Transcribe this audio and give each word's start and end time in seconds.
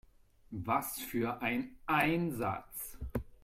Was 0.49 0.99
für 0.99 1.43
ein 1.43 1.75
Einsatz! 1.85 2.97